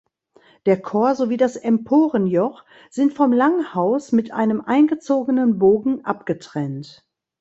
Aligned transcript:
Der 0.65 0.81
Chor 0.81 1.13
sowie 1.13 1.37
das 1.37 1.55
Emporenjoch 1.55 2.63
sind 2.89 3.13
vom 3.13 3.31
Langhaus 3.31 4.11
mit 4.11 4.31
einem 4.31 4.59
eingezogenen 4.61 5.59
Bogen 5.59 6.03
abgetrennt. 6.05 7.05